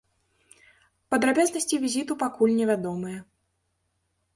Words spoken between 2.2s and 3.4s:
пакуль невядомыя.